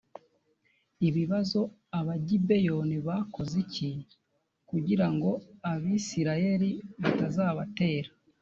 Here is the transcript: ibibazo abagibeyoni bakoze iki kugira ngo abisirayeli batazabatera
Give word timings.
ibibazo 1.07 1.59
abagibeyoni 1.99 2.97
bakoze 3.07 3.53
iki 3.65 3.89
kugira 4.69 5.07
ngo 5.13 5.31
abisirayeli 5.71 6.69
batazabatera 7.01 8.09